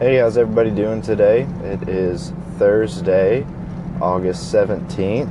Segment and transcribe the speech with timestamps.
[0.00, 1.42] Hey, how's everybody doing today?
[1.62, 3.44] It is Thursday,
[4.00, 5.28] August 17th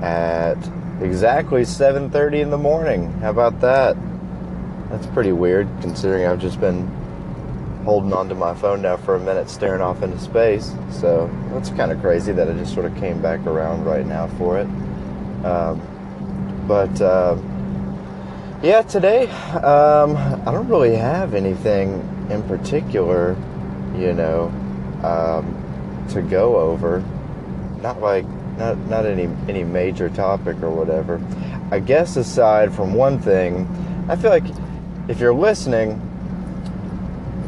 [0.00, 0.56] at
[1.02, 3.10] exactly 7:30 in the morning.
[3.20, 3.96] How about that?
[4.88, 6.86] That's pretty weird considering I've just been
[7.84, 10.72] holding onto my phone now for a minute staring off into space.
[10.92, 14.28] So, that's kind of crazy that I just sort of came back around right now
[14.38, 14.68] for it.
[15.44, 15.82] Um,
[16.68, 17.36] but uh,
[18.62, 23.36] yeah, today um, I don't really have anything in particular,
[23.96, 24.46] you know,
[25.02, 27.02] um, to go over.
[27.82, 28.26] Not like
[28.58, 31.20] not not any any major topic or whatever.
[31.70, 33.66] I guess aside from one thing,
[34.08, 34.44] I feel like
[35.08, 36.02] if you're listening,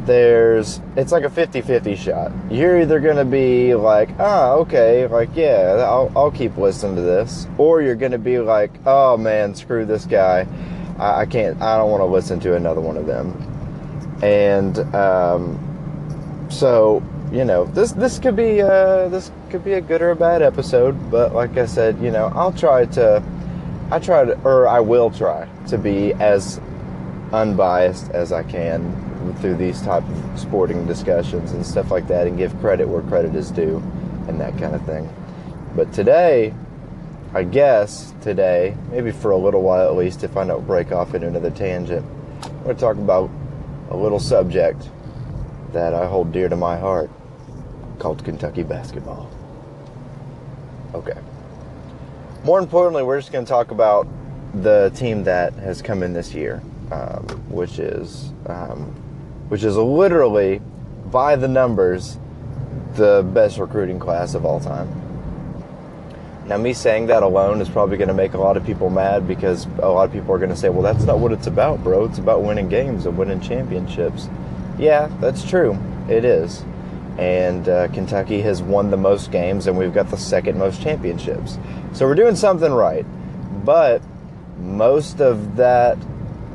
[0.06, 2.32] there's it's like a 50-50 shot.
[2.50, 7.46] You're either gonna be like, ah, okay, like yeah, I'll I'll keep listening to this,
[7.58, 10.46] or you're gonna be like, oh man, screw this guy.
[10.98, 11.60] I, I can't.
[11.60, 13.46] I don't want to listen to another one of them.
[14.22, 15.69] And um,
[16.50, 20.16] so you know, this this could be uh, this could be a good or a
[20.16, 21.10] bad episode.
[21.10, 23.22] But like I said, you know, I'll try to.
[23.92, 26.60] I try to, or I will try to be as
[27.32, 32.38] unbiased as I can through these type of sporting discussions and stuff like that, and
[32.38, 33.78] give credit where credit is due,
[34.28, 35.12] and that kind of thing.
[35.74, 36.54] But today,
[37.32, 41.14] I guess today, maybe for a little while at least, if I don't break off
[41.14, 42.06] into another tangent,
[42.42, 43.30] I'm going to talk about
[43.90, 44.88] a little subject
[45.72, 47.10] that I hold dear to my heart
[47.98, 49.30] called Kentucky basketball.
[50.94, 51.18] Okay.
[52.44, 54.08] More importantly, we're just going to talk about
[54.54, 58.82] the team that has come in this year, um, which is um,
[59.48, 60.60] which is literally
[61.10, 62.18] by the numbers
[62.94, 64.88] the best recruiting class of all time.
[66.46, 69.28] Now, me saying that alone is probably going to make a lot of people mad
[69.28, 71.84] because a lot of people are going to say, well, that's not what it's about,
[71.84, 72.06] bro.
[72.06, 74.28] It's about winning games and winning championships.
[74.80, 75.78] Yeah, that's true.
[76.08, 76.64] It is.
[77.18, 81.58] And uh, Kentucky has won the most games, and we've got the second most championships.
[81.92, 83.04] So we're doing something right.
[83.64, 84.00] But
[84.58, 85.98] most of that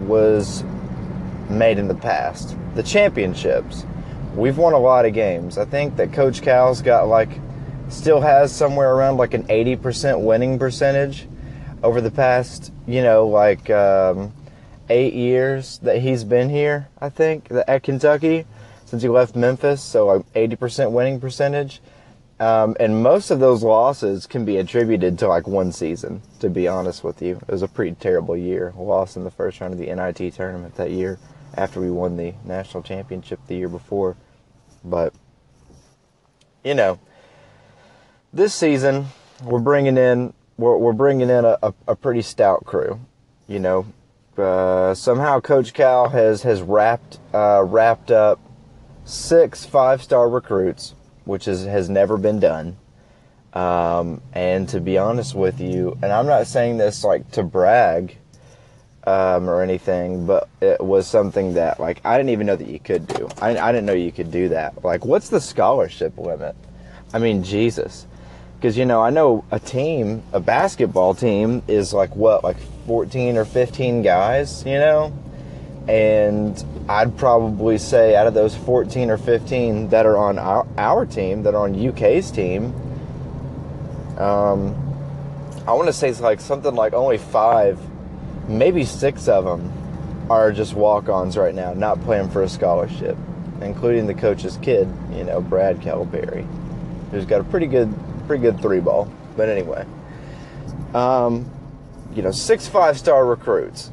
[0.01, 0.63] was
[1.49, 2.57] made in the past.
[2.73, 3.85] The championships.
[4.35, 5.59] We've won a lot of games.
[5.59, 7.29] I think that Coach Cal's got like
[7.89, 11.27] still has somewhere around like an 80% winning percentage
[11.83, 14.33] over the past, you know, like um,
[14.89, 18.45] eight years that he's been here, I think, at Kentucky
[18.85, 19.81] since he left Memphis.
[19.81, 21.81] So, like 80% winning percentage.
[22.39, 26.67] Um, and most of those losses can be attributed to like one season, to be
[26.67, 27.37] honest with you.
[27.37, 28.73] It was a pretty terrible year.
[28.75, 31.17] Lost in the first round of the NIT tournament that year
[31.55, 34.17] after we won the national championship the year before.
[34.83, 35.13] But,
[36.63, 36.99] you know,
[38.33, 39.07] this season
[39.43, 42.99] we're bringing in we're, we're bringing in a, a, a pretty stout crew.
[43.47, 43.85] You know,
[44.37, 48.39] uh, somehow Coach Cal has has wrapped uh, wrapped up
[49.03, 52.77] six five star recruits, which is has never been done.
[53.53, 58.17] Um, and to be honest with you, and I'm not saying this like to brag
[59.07, 62.79] um, or anything, but it was something that like I didn't even know that you
[62.79, 63.29] could do.
[63.41, 64.83] I, I didn't know you could do that.
[64.83, 66.55] Like, what's the scholarship limit?
[67.13, 68.07] I mean, Jesus
[68.65, 73.37] because you know I know a team, a basketball team, is like what, like 14
[73.37, 75.13] or 15 guys, you know,
[75.87, 81.05] and I'd probably say out of those 14 or 15 that are on our, our
[81.05, 82.73] team, that are on UK's team,
[84.17, 84.73] um,
[85.67, 87.79] I want to say it's like something like only five,
[88.49, 89.71] maybe six of them
[90.31, 93.15] are just walk-ons right now, not playing for a scholarship,
[93.61, 96.47] including the coach's kid, you know, Brad Calipari,
[97.11, 97.93] who's got a pretty good
[98.27, 99.11] pretty good three ball.
[99.35, 99.85] But anyway,
[100.93, 101.49] um,
[102.13, 103.91] you know, six five star recruits.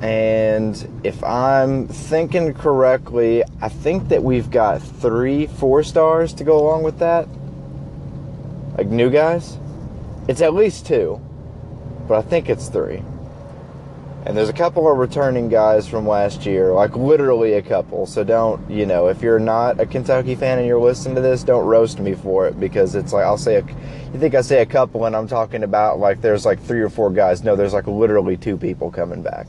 [0.00, 6.58] And if I'm thinking correctly, I think that we've got three four stars to go
[6.58, 7.28] along with that.
[8.76, 9.58] Like new guys.
[10.26, 11.20] It's at least two,
[12.08, 13.02] but I think it's three.
[14.26, 18.06] And there's a couple of returning guys from last year, like literally a couple.
[18.06, 21.42] So don't, you know, if you're not a Kentucky fan and you're listening to this,
[21.42, 23.60] don't roast me for it because it's like I'll say, a,
[24.14, 26.88] you think I say a couple and I'm talking about like there's like three or
[26.88, 27.44] four guys.
[27.44, 29.48] No, there's like literally two people coming back.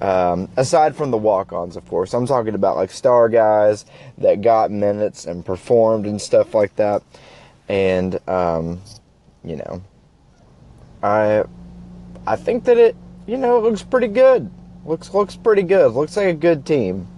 [0.00, 3.84] Um, aside from the walk-ons, of course, I'm talking about like star guys
[4.18, 7.02] that got minutes and performed and stuff like that.
[7.68, 8.80] And um,
[9.44, 9.82] you know,
[11.02, 11.44] I
[12.26, 12.96] I think that it
[13.32, 14.50] you know, it looks pretty good.
[14.84, 15.94] Looks looks pretty good.
[15.94, 17.08] Looks like a good team.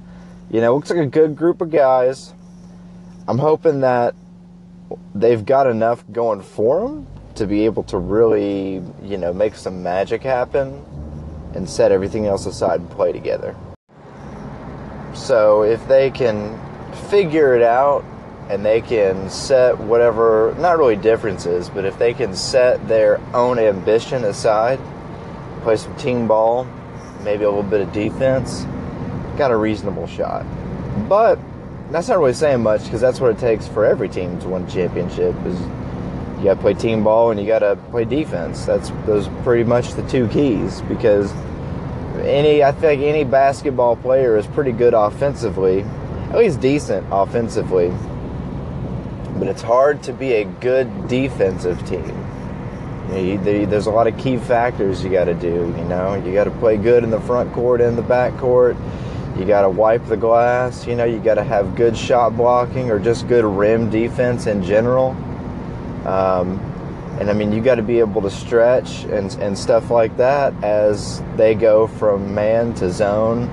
[0.48, 2.32] You know, looks like a good group of guys.
[3.26, 4.14] I'm hoping that
[5.12, 9.82] they've got enough going for them to be able to really, you know, make some
[9.82, 10.84] magic happen
[11.56, 13.56] and set everything else aside and play together.
[15.14, 16.60] So if they can
[17.10, 18.04] figure it out
[18.50, 23.58] and they can set whatever, not really differences, but if they can set their own
[23.58, 24.78] ambition aside,
[25.64, 26.64] play some team ball,
[27.24, 28.64] maybe a little bit of defense,
[29.36, 30.46] got a reasonable shot.
[31.08, 31.38] But
[31.90, 34.64] that's not really saying much because that's what it takes for every team to win
[34.64, 35.58] a championship is
[36.38, 38.64] you got to play team ball and you got to play defense.
[38.64, 41.32] That's those pretty much the two keys because
[42.22, 45.82] any I think any basketball player is pretty good offensively,
[46.30, 47.92] at least decent offensively.
[49.38, 52.23] But it's hard to be a good defensive team.
[53.08, 55.74] There's a lot of key factors you got to do.
[55.76, 58.76] You know, you got to play good in the front court and the back court.
[59.38, 60.86] You got to wipe the glass.
[60.86, 64.62] You know, you got to have good shot blocking or just good rim defense in
[64.62, 65.10] general.
[66.06, 66.60] Um,
[67.20, 70.52] and I mean, you got to be able to stretch and, and stuff like that
[70.64, 73.48] as they go from man to zone.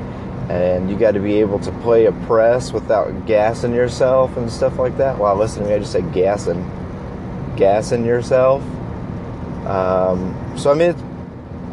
[0.50, 4.78] And you got to be able to play a press without gassing yourself and stuff
[4.78, 5.18] like that.
[5.18, 6.64] Wow, listen to me, I just said gassing.
[7.56, 8.64] Gassing yourself.
[9.72, 11.04] Um, so, I mean, it's,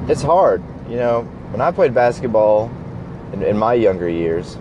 [0.09, 0.62] it's hard.
[0.89, 2.71] You know, when I played basketball
[3.33, 4.56] in, in my younger years,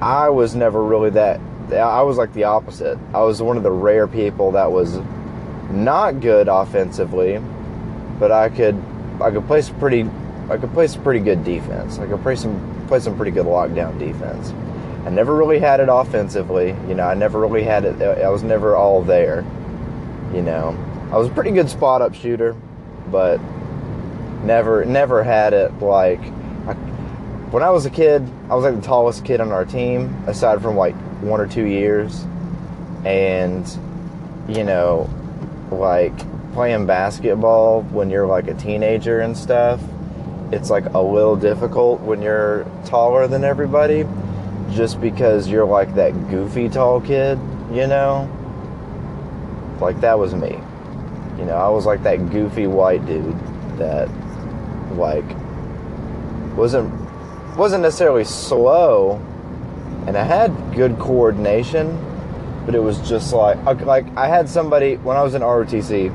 [0.00, 1.40] I was never really that.
[1.72, 2.98] I was like the opposite.
[3.14, 5.00] I was one of the rare people that was
[5.70, 7.40] not good offensively,
[8.18, 8.80] but I could
[9.20, 10.08] I could play some pretty
[10.50, 11.98] I could play some pretty good defense.
[11.98, 14.52] I could play some play some pretty good lockdown defense.
[15.06, 16.68] I never really had it offensively.
[16.88, 18.02] You know, I never really had it.
[18.02, 19.44] I was never all there.
[20.34, 20.76] You know,
[21.12, 22.56] I was a pretty good spot up shooter,
[23.10, 23.38] but
[24.44, 26.20] never never had it like.
[26.20, 26.74] I,
[27.52, 30.62] when I was a kid, I was like the tallest kid on our team, aside
[30.62, 32.24] from like one or two years,
[33.04, 33.68] and
[34.48, 35.10] you know,
[35.70, 36.16] like
[36.54, 39.82] playing basketball when you're like a teenager and stuff,
[40.50, 44.06] it's like a little difficult when you're taller than everybody
[44.70, 47.38] just because you're like that goofy tall kid,
[47.70, 48.30] you know?
[49.78, 50.58] Like that was me.
[51.42, 53.36] You know, I was like that goofy white dude
[53.78, 54.08] that
[54.94, 55.24] like
[56.56, 56.88] wasn't
[57.56, 59.16] wasn't necessarily slow
[60.06, 61.98] and I had good coordination
[62.64, 66.10] but it was just like like I had somebody when I was in ROTC.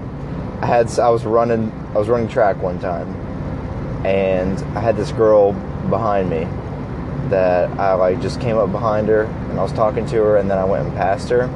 [0.61, 3.13] I had I was running I was running track one time,
[4.05, 5.51] and I had this girl
[5.89, 6.47] behind me
[7.29, 10.49] that I like just came up behind her and I was talking to her and
[10.49, 11.49] then I went and passed her.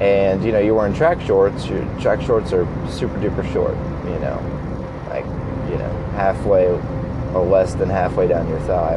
[0.00, 1.66] And you know, you're wearing track shorts.
[1.66, 3.74] Your track shorts are super duper short.
[4.04, 5.24] You know, like
[5.70, 8.96] you know, halfway or less than halfway down your thigh.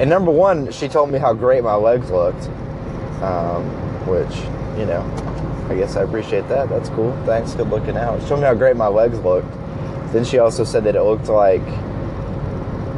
[0.00, 2.48] And number one, she told me how great my legs looked
[3.22, 3.64] um,
[4.06, 4.34] which,
[4.78, 5.02] you know,
[5.68, 6.68] I guess I appreciate that.
[6.68, 7.12] That's cool.
[7.26, 7.54] Thanks.
[7.54, 8.20] Good looking out.
[8.22, 9.50] She told me how great my legs looked.
[10.12, 11.62] Then she also said that it looked like.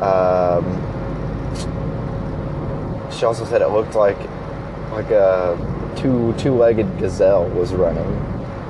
[0.00, 0.64] Um,
[3.12, 4.18] she also said it looked like
[4.92, 5.56] like a
[5.96, 8.08] two two legged gazelle was running,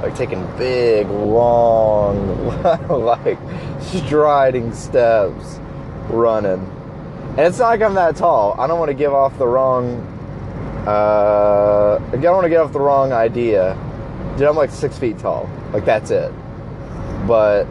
[0.02, 2.46] like taking big, long,
[2.88, 3.38] like
[3.80, 5.58] striding steps,
[6.08, 6.69] running.
[7.30, 8.54] And it's not like I'm that tall.
[8.60, 10.12] I don't want to give off the wrong
[10.86, 13.78] uh, I don't want to get off the wrong idea.
[14.36, 15.48] Dude, I'm like six feet tall.
[15.72, 16.32] Like, that's it.
[17.26, 17.66] But,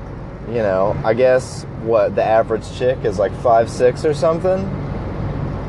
[0.48, 4.60] you know, I guess what the average chick is like five six or something.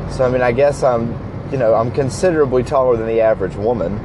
[0.09, 1.13] So, I mean, I guess I'm,
[1.53, 3.97] you know, I'm considerably taller than the average woman,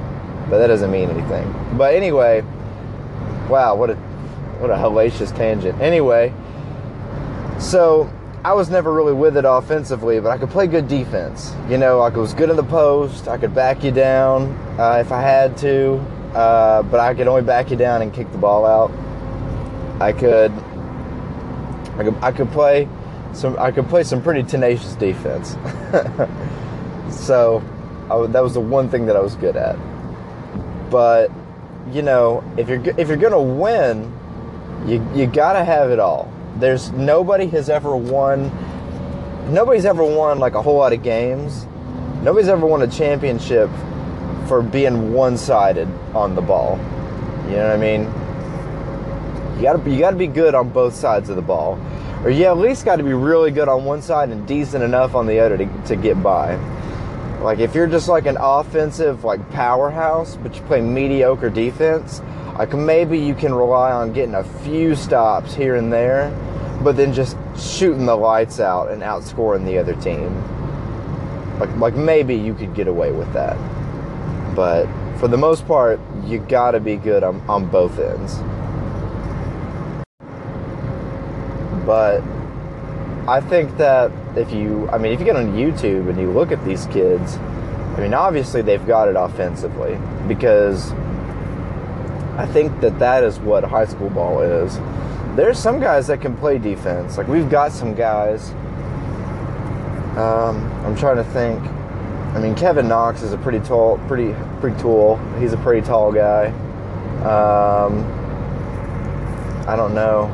[0.51, 1.51] but that doesn't mean anything.
[1.79, 2.43] But anyway,
[3.49, 3.95] wow, what a
[4.61, 5.81] what a hellacious tangent.
[5.81, 6.35] Anyway,
[7.59, 8.13] so
[8.45, 11.55] I was never really with it offensively, but I could play good defense.
[11.71, 13.29] You know, I was good in the post.
[13.29, 15.95] I could back you down uh, if I had to,
[16.35, 18.91] uh, but I could only back you down and kick the ball out.
[20.03, 20.53] I could,
[21.97, 22.87] I could, I could play
[23.33, 23.59] some.
[23.59, 25.57] I could play some pretty tenacious defense.
[27.19, 27.61] so
[28.11, 29.77] that was the one thing that I was good at.
[30.91, 31.31] But
[31.93, 34.13] you know, if you're if you're gonna win,
[34.87, 38.51] you you gotta have it all there's nobody has ever won.
[39.53, 41.67] Nobody's ever won like a whole lot of games.
[42.23, 43.71] Nobody's ever won a championship
[44.47, 46.79] for being one-sided on the ball.
[47.47, 48.03] You know what I mean?
[49.57, 51.79] You gotta you gotta be good on both sides of the ball,
[52.25, 55.15] or you at least got to be really good on one side and decent enough
[55.15, 56.55] on the other to, to get by.
[57.41, 62.21] Like if you're just like an offensive like powerhouse, but you play mediocre defense,
[62.59, 66.31] like maybe you can rely on getting a few stops here and there,
[66.83, 70.35] but then just shooting the lights out and outscoring the other team.
[71.61, 73.57] Like like maybe you could get away with that.
[74.57, 78.35] But for the most part, you gotta be good on, on both ends.
[81.87, 82.21] But
[83.29, 86.51] I think that if you, I mean, if you get on YouTube and you look
[86.51, 90.93] at these kids, I mean, obviously they've got it offensively because
[92.39, 94.79] I think that that is what high school ball is.
[95.37, 97.19] There's some guys that can play defense.
[97.19, 98.51] Like we've got some guys.
[100.17, 101.63] Um, I'm trying to think.
[102.35, 105.17] I mean, Kevin Knox is a pretty tall, pretty pretty tall.
[105.39, 106.47] He's a pretty tall guy.
[107.27, 108.05] Um,
[109.69, 110.31] I don't know.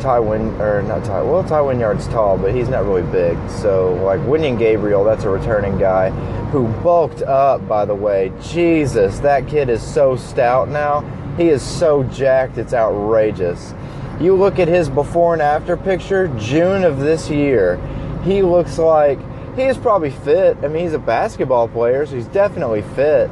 [0.00, 1.22] Ty Win or not Ty.
[1.22, 3.36] Well, Tai Wynyard's tall, but he's not really big.
[3.50, 6.10] So like Wenyen Gabriel, that's a returning guy
[6.50, 7.66] who bulked up.
[7.68, 11.00] By the way, Jesus, that kid is so stout now.
[11.36, 13.74] He is so jacked, it's outrageous.
[14.20, 17.78] You look at his before and after picture, June of this year.
[18.24, 19.18] He looks like
[19.56, 20.58] he is probably fit.
[20.62, 23.30] I mean, he's a basketball player, so he's definitely fit.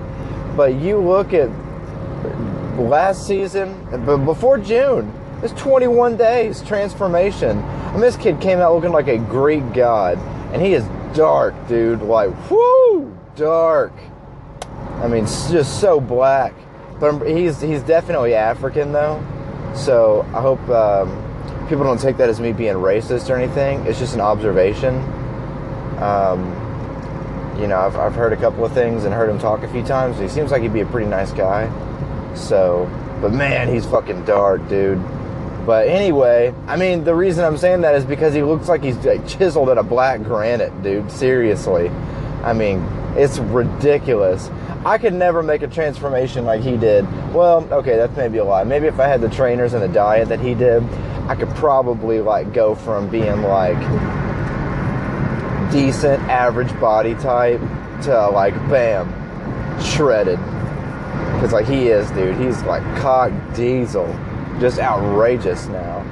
[0.56, 1.50] But you look at
[2.78, 7.58] last season, but before June, it's 21 days transformation.
[7.58, 10.18] I mean, this kid came out looking like a Greek god,
[10.52, 12.02] and he is dark, dude.
[12.02, 13.92] Like, whoo, dark.
[15.00, 16.54] I mean, just so black.
[16.98, 19.24] But he's he's definitely African though,
[19.76, 23.86] so I hope um, people don't take that as me being racist or anything.
[23.86, 24.96] It's just an observation.
[26.02, 26.66] Um,
[27.60, 29.84] you know, I've, I've heard a couple of things and heard him talk a few
[29.84, 30.18] times.
[30.18, 31.66] He seems like he'd be a pretty nice guy.
[32.34, 32.88] So,
[33.20, 34.98] but man, he's fucking dark, dude.
[35.68, 38.96] But anyway, I mean, the reason I'm saying that is because he looks like he's
[39.04, 41.12] like chiseled out of black granite, dude.
[41.12, 41.90] Seriously.
[42.42, 42.82] I mean,
[43.18, 44.48] it's ridiculous.
[44.86, 47.04] I could never make a transformation like he did.
[47.34, 48.64] Well, okay, that's maybe a lie.
[48.64, 50.82] Maybe if I had the trainers and the diet that he did,
[51.28, 53.76] I could probably like go from being like
[55.70, 57.60] decent average body type
[58.04, 59.06] to like bam,
[59.82, 60.38] shredded.
[61.42, 62.38] Cause like he is, dude.
[62.38, 64.06] He's like cock diesel
[64.60, 66.04] just outrageous now.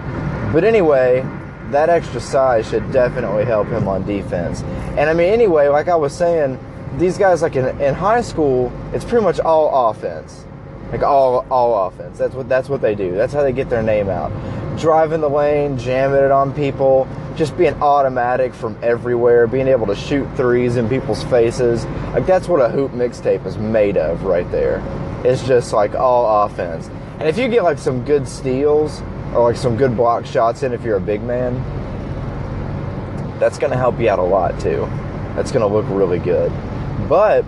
[0.52, 1.24] But anyway,
[1.70, 4.62] that extra size should definitely help him on defense.
[4.96, 6.58] And I mean, anyway, like I was saying,
[6.98, 10.44] these guys, like in, in high school, it's pretty much all offense,
[10.92, 12.18] like all all offense.
[12.18, 13.14] That's what that's what they do.
[13.14, 14.30] That's how they get their name out.
[14.78, 19.96] Driving the lane, jamming it on people, just being automatic from everywhere, being able to
[19.96, 21.84] shoot threes in people's faces.
[22.14, 24.82] Like that's what a hoop mixtape is made of, right there.
[25.24, 26.88] It's just like all offense.
[27.18, 29.00] And if you get like some good steals
[29.32, 31.54] or like some good block shots in if you're a big man,
[33.38, 34.86] that's going to help you out a lot too.
[35.34, 36.52] That's going to look really good.
[37.08, 37.44] But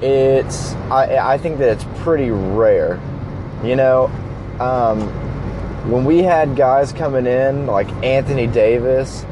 [0.00, 3.00] it's, I, I think that it's pretty rare.
[3.64, 4.06] You know,
[4.60, 5.00] um,
[5.90, 9.24] when we had guys coming in like Anthony Davis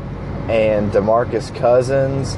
[0.48, 2.36] and Demarcus Cousins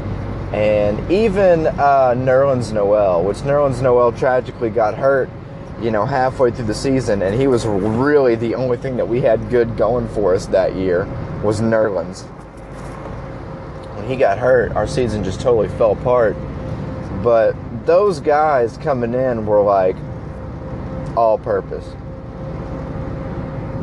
[0.53, 5.31] and even uh, Nerlens Noel, which Nerlens Noel tragically got hurt
[5.83, 9.21] you know, halfway through the season, and he was really the only thing that we
[9.21, 11.05] had good going for us that year
[11.43, 12.23] was Nerlens.
[13.97, 16.37] When he got hurt, our season just totally fell apart.
[17.23, 19.97] But those guys coming in were like
[21.17, 21.87] all purpose.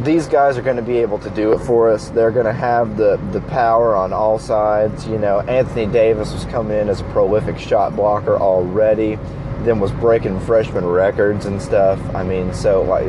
[0.06, 2.10] These guys are going to be able to do it for us.
[2.10, 5.06] They're going to have the, the power on all sides.
[5.06, 9.20] You know, Anthony Davis was coming in as a prolific shot blocker already
[9.63, 11.99] then was breaking freshman records and stuff.
[12.15, 13.05] I mean, so like,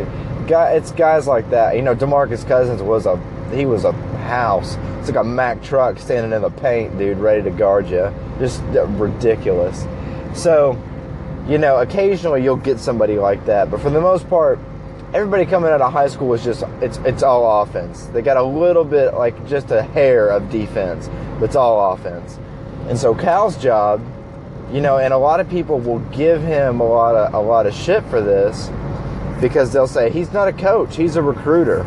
[0.46, 1.76] guy, it's guys like that.
[1.76, 3.16] You know, Demarcus Cousins was a
[3.54, 4.76] he was a house.
[4.98, 8.12] It's like a Mack truck standing in the paint, dude, ready to guard you.
[8.38, 9.86] Just uh, ridiculous.
[10.34, 10.80] So,
[11.48, 14.58] you know, occasionally you'll get somebody like that, but for the most part,
[15.12, 18.06] everybody coming out of high school was just it's it's all offense.
[18.06, 22.38] They got a little bit like just a hair of defense, but it's all offense.
[22.88, 24.00] And so Cal's job
[24.72, 27.66] you know, and a lot of people will give him a lot of a lot
[27.66, 28.70] of shit for this
[29.40, 31.84] because they'll say he's not a coach, he's a recruiter.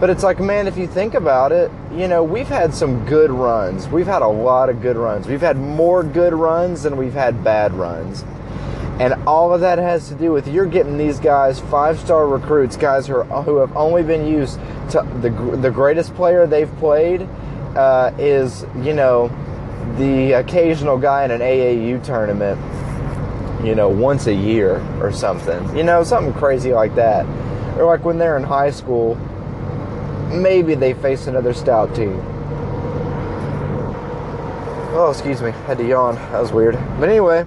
[0.00, 3.30] But it's like, man, if you think about it, you know, we've had some good
[3.30, 3.88] runs.
[3.88, 5.26] We've had a lot of good runs.
[5.28, 8.24] We've had more good runs than we've had bad runs.
[9.00, 12.76] And all of that has to do with you're getting these guys five star recruits,
[12.76, 14.58] guys who, are, who have only been used
[14.90, 17.22] to the, the greatest player they've played
[17.74, 19.28] uh, is, you know,
[19.98, 22.58] the occasional guy in an AAU tournament,
[23.64, 25.76] you know, once a year or something.
[25.76, 27.26] You know, something crazy like that.
[27.78, 29.14] Or like when they're in high school,
[30.32, 32.20] maybe they face another stout team.
[34.96, 36.16] Oh, excuse me, had to yawn.
[36.16, 36.74] That was weird.
[36.98, 37.44] But anyway,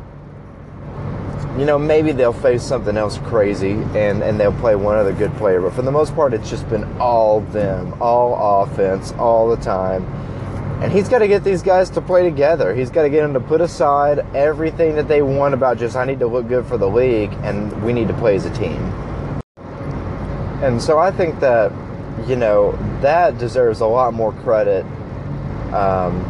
[1.57, 5.33] you know, maybe they'll face something else crazy and, and they'll play one other good
[5.35, 5.61] player.
[5.61, 10.05] But for the most part, it's just been all them, all offense, all the time
[10.81, 12.75] and he's got to get these guys to play together.
[12.75, 16.05] He's got to get them to put aside everything that they want about just, I
[16.05, 18.77] need to look good for the league and we need to play as a team.
[20.61, 21.71] And so I think that,
[22.27, 24.85] you know, that deserves a lot more credit
[25.73, 26.23] um,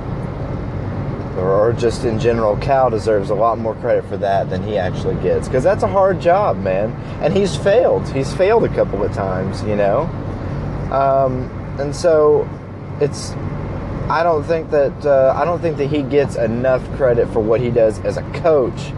[1.38, 5.22] or just in general, Cal deserves a lot more credit for that than he actually
[5.22, 6.92] gets because that's a hard job, man.
[7.22, 8.08] And he's failed.
[8.10, 10.01] He's failed a couple of times, you know.
[10.92, 12.50] Um, and so,
[13.00, 13.34] it's.
[14.09, 17.61] I don't think that uh, I don't think that he gets enough credit for what
[17.61, 18.91] he does as a coach.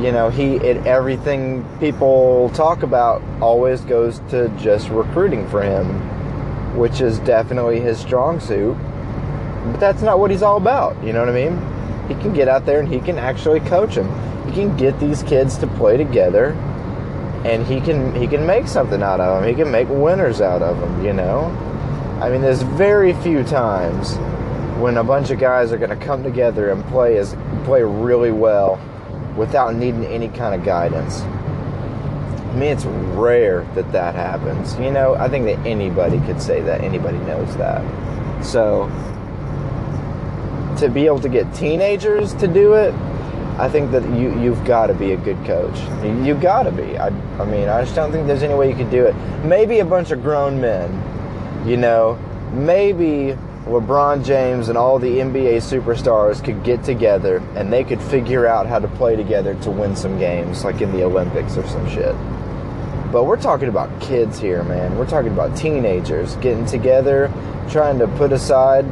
[0.00, 5.86] You know, he it, everything people talk about always goes to just recruiting for him,
[6.76, 8.76] which is definitely his strong suit
[9.66, 11.02] but that's not what he's all about.
[11.02, 12.08] You know what I mean?
[12.08, 14.08] He can get out there and he can actually coach them.
[14.46, 16.52] He can get these kids to play together,
[17.44, 19.48] and he can he can make something out of them.
[19.48, 21.04] He can make winners out of them.
[21.04, 21.50] You know,
[22.20, 24.16] I mean, there's very few times
[24.80, 28.30] when a bunch of guys are going to come together and play as play really
[28.30, 28.80] well
[29.36, 31.20] without needing any kind of guidance.
[31.20, 34.78] I mean, it's rare that that happens.
[34.78, 36.80] You know, I think that anybody could say that.
[36.80, 37.84] Anybody knows that.
[38.42, 38.88] So,
[40.78, 42.94] to be able to get teenagers to do it,
[43.58, 45.78] I think that you you've got to be a good coach.
[46.02, 46.96] You, you got to be.
[46.96, 47.08] I,
[47.38, 49.14] I mean, I just don't think there's any way you could do it.
[49.44, 50.90] Maybe a bunch of grown men,
[51.66, 52.18] you know,
[52.52, 58.46] maybe LeBron James and all the NBA superstars could get together and they could figure
[58.46, 61.88] out how to play together to win some games, like in the Olympics or some
[61.90, 62.14] shit.
[63.10, 64.96] But we're talking about kids here, man.
[64.96, 67.32] We're talking about teenagers getting together,
[67.68, 68.84] trying to put aside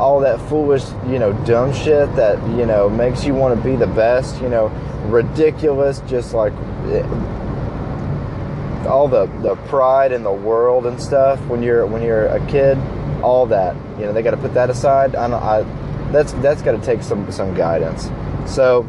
[0.00, 3.76] all that foolish, you know, dumb shit that, you know, makes you want to be
[3.76, 4.68] the best, you know,
[5.06, 6.52] ridiculous, just like
[6.86, 7.02] eh,
[8.86, 12.78] all the, the pride in the world and stuff when you're when you're a kid,
[13.22, 15.14] all that, you know, they got to put that aside.
[15.14, 15.62] I know I
[16.12, 18.10] that's that's got to take some some guidance.
[18.50, 18.86] So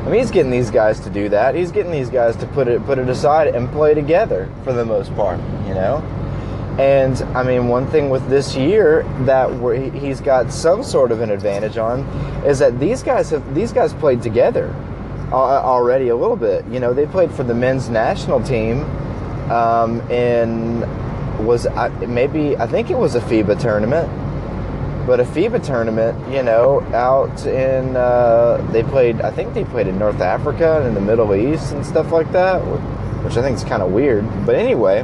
[0.00, 1.54] I mean, he's getting these guys to do that.
[1.54, 4.84] He's getting these guys to put it put it aside and play together for the
[4.84, 5.98] most part, you know.
[6.78, 9.50] And I mean, one thing with this year that
[9.92, 12.00] he's got some sort of an advantage on
[12.46, 14.74] is that these guys have these guys played together
[15.32, 16.64] already a little bit.
[16.66, 18.82] You know, they played for the men's national team,
[19.50, 20.80] um, and
[21.46, 24.08] was I, maybe I think it was a FIBA tournament,
[25.06, 26.32] but a FIBA tournament.
[26.32, 29.20] You know, out in uh, they played.
[29.20, 32.30] I think they played in North Africa and in the Middle East and stuff like
[32.32, 32.58] that,
[33.24, 34.24] which I think is kind of weird.
[34.46, 35.00] But anyway.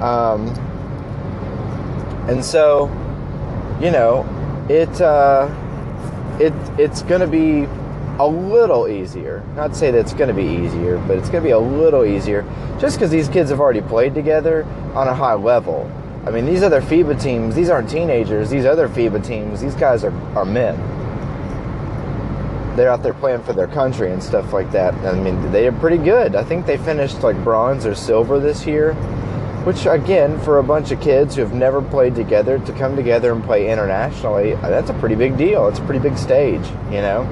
[0.00, 0.48] Um,
[2.28, 2.86] and so,
[3.80, 4.24] you know,
[4.68, 5.48] it uh,
[6.40, 7.66] it it's to be
[8.18, 9.42] a little easier.
[9.56, 11.58] Not to say that it's going to be easier, but it's going to be a
[11.58, 12.42] little easier
[12.80, 15.90] just because these kids have already played together on a high level.
[16.26, 18.50] I mean, these other FIBA teams, these aren't teenagers.
[18.50, 20.76] These other FIBA teams, these guys are, are men.
[22.76, 24.94] They're out there playing for their country and stuff like that.
[24.94, 26.34] I mean, they are pretty good.
[26.34, 28.96] I think they finished like bronze or silver this year
[29.64, 33.32] which, again, for a bunch of kids who have never played together to come together
[33.32, 35.68] and play internationally, that's a pretty big deal.
[35.68, 37.22] It's a pretty big stage, you know?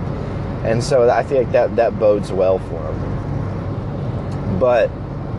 [0.64, 4.58] And so I like that, that bodes well for him.
[4.58, 4.90] But,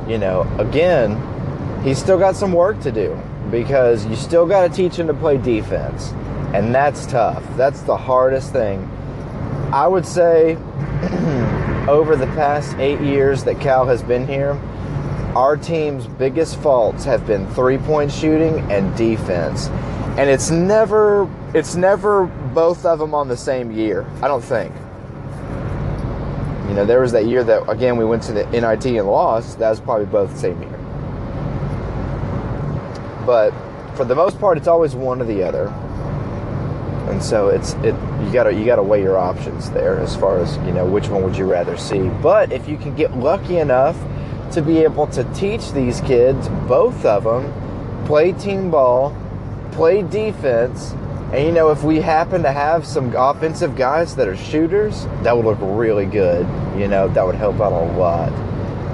[0.07, 3.17] you know, again, he's still got some work to do
[3.49, 6.12] because you still got to teach him to play defense.
[6.53, 7.43] And that's tough.
[7.55, 8.89] That's the hardest thing.
[9.71, 10.55] I would say
[11.88, 14.59] over the past eight years that Cal has been here,
[15.36, 19.67] our team's biggest faults have been three-point shooting and defense.
[20.17, 24.05] And it's never it's never both of them on the same year.
[24.21, 24.71] I don't think.
[26.67, 29.60] You know, there was that year that again we went to the NIT and lost.
[29.60, 30.80] That was probably both the same year.
[33.26, 33.54] But
[33.95, 35.67] for the most part, it's always one or the other.
[37.10, 40.56] And so it's it you gotta you gotta weigh your options there as far as
[40.58, 42.10] you know which one would you rather see.
[42.21, 43.97] But if you can get lucky enough
[44.54, 49.15] to be able to teach these kids, both of them, play team ball,
[49.71, 50.93] play defense.
[51.34, 55.36] And you know, if we happen to have some offensive guys that are shooters, that
[55.36, 56.46] would look really good.
[56.80, 58.32] You know, that would help out a lot.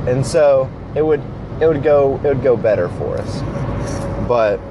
[0.07, 1.21] And so it would
[1.59, 3.41] it would go it would go better for us.
[4.25, 4.61] But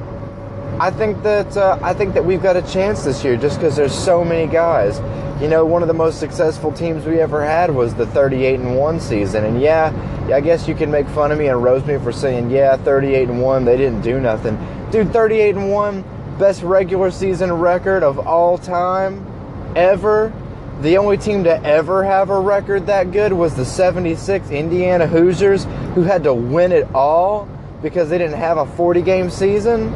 [0.81, 3.77] I think that uh, I think that we've got a chance this year just because
[3.77, 4.99] there's so many guys.
[5.43, 8.77] You know, one of the most successful teams we ever had was the 38 and
[8.77, 9.93] one season, and yeah,
[10.33, 13.29] I guess you can make fun of me and roast me for saying yeah, 38
[13.29, 14.57] and one, they didn't do nothing,
[14.91, 15.13] dude.
[15.13, 16.03] 38 and one,
[16.39, 19.27] best regular season record of all time,
[19.75, 20.33] ever.
[20.81, 25.65] The only team to ever have a record that good was the 76 Indiana Hoosiers,
[25.95, 27.49] who had to win it all
[27.83, 29.91] because they didn't have a 40 game season.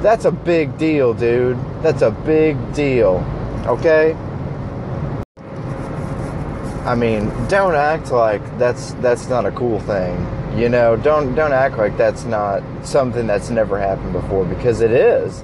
[0.00, 1.58] That's a big deal, dude.
[1.82, 3.24] That's a big deal.
[3.66, 4.16] Okay?
[6.84, 10.16] I mean, don't act like that's that's not a cool thing.
[10.58, 14.92] You know, don't don't act like that's not something that's never happened before because it
[14.92, 15.42] is.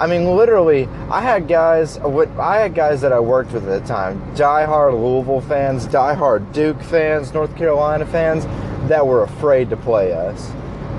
[0.00, 1.98] I mean, literally, I had guys.
[1.98, 6.80] I had guys that I worked with at the time, diehard Louisville fans, diehard Duke
[6.82, 8.46] fans, North Carolina fans,
[8.88, 10.50] that were afraid to play us.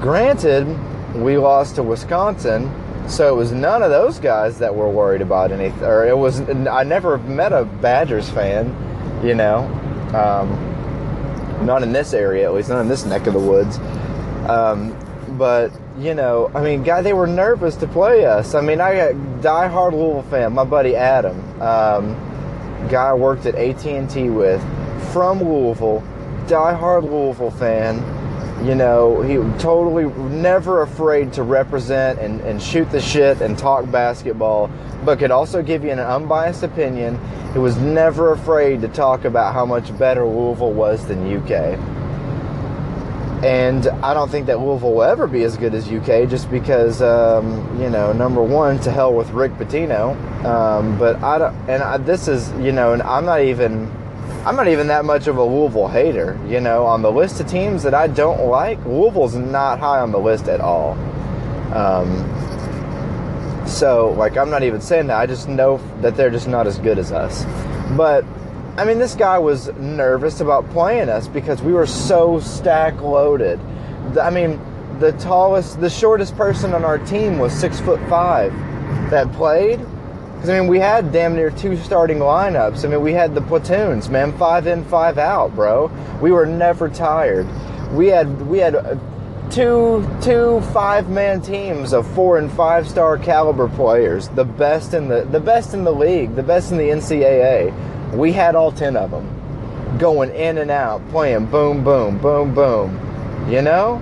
[0.02, 0.68] Granted,
[1.16, 2.72] we lost to Wisconsin,
[3.10, 5.84] so it was none of those guys that were worried about anything.
[5.84, 6.40] Or it was.
[6.68, 8.68] I never met a Badgers fan,
[9.26, 9.64] you know.
[10.14, 13.80] Um, not in this area, at least not in this neck of the woods.
[14.48, 14.96] Um,
[15.40, 18.56] but you know, I mean, guy, they were nervous to play us.
[18.56, 22.16] I mean, I got diehard Louisville fan, my buddy Adam, um,
[22.90, 24.62] guy I worked at AT and T with,
[25.12, 26.04] from Louisville,
[26.48, 28.20] diehard Louisville fan.
[28.66, 33.90] You know, he totally never afraid to represent and, and shoot the shit and talk
[33.92, 34.70] basketball,
[35.04, 37.20] but could also give you an unbiased opinion.
[37.54, 42.01] He was never afraid to talk about how much better Louisville was than UK.
[43.44, 47.02] And I don't think that Louisville will ever be as good as UK just because,
[47.02, 50.16] um, you know, number one, to hell with Rick Pitino.
[50.46, 53.92] Um, but I don't, and I, this is, you know, and I'm not even,
[54.46, 56.40] I'm not even that much of a Louisville hater.
[56.48, 60.12] You know, on the list of teams that I don't like, Louisville's not high on
[60.12, 60.92] the list at all.
[61.74, 62.28] Um,
[63.68, 65.18] so, like, I'm not even saying that.
[65.18, 67.44] I just know that they're just not as good as us.
[67.98, 68.24] But
[68.78, 73.60] I mean, this guy was nervous about playing us because we were so stack loaded.
[74.18, 74.62] I mean,
[75.00, 78.54] the tallest, the shortest person on our team was six foot five
[79.10, 79.80] that played.
[79.80, 82.86] Because I mean, we had damn near two starting lineups.
[82.86, 85.92] I mean, we had the platoons, man, five in, five out, bro.
[86.22, 87.48] We were never tired.
[87.92, 88.96] We had we had uh,
[89.52, 95.10] two two five man teams of four and five star caliber players, the best in
[95.10, 97.74] the the best in the league, the best in the NCAA
[98.14, 103.48] we had all 10 of them going in and out, playing boom, boom, boom, boom.
[103.50, 104.02] You know?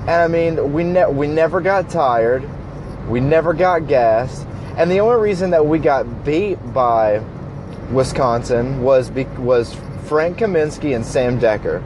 [0.00, 2.48] And I mean, we, ne- we never got tired.
[3.08, 4.46] We never got gassed.
[4.76, 7.22] And the only reason that we got beat by
[7.90, 11.82] Wisconsin was, be- was Frank Kaminsky and Sam Dekker.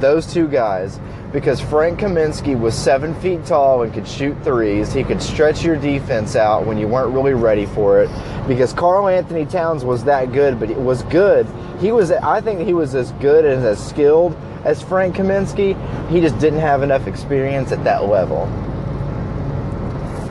[0.00, 0.98] Those two guys
[1.32, 4.92] because Frank Kaminsky was seven feet tall and could shoot threes.
[4.92, 8.10] He could stretch your defense out when you weren't really ready for it.
[8.48, 11.46] Because Karl-Anthony Towns was that good, but it was good.
[11.78, 15.76] He was, I think, he was as good and as skilled as Frank Kaminsky.
[16.08, 18.44] He just didn't have enough experience at that level.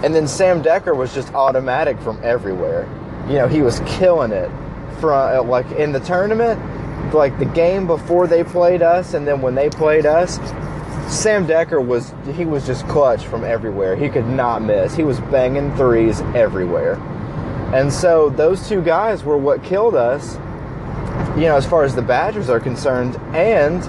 [0.04, 2.88] And then Sam Dekker was just automatic from everywhere.
[3.28, 4.50] You know, he was killing it
[5.00, 6.60] from uh, like in the tournament
[7.14, 10.38] like the game before they played us and then when they played us
[11.10, 13.96] Sam Dekker was he was just clutch from everywhere.
[13.96, 14.96] He could not miss.
[14.96, 16.96] He was banging threes everywhere.
[17.74, 20.36] And so those two guys were what killed us,
[21.36, 23.16] you know, as far as the Badgers are concerned.
[23.36, 23.84] And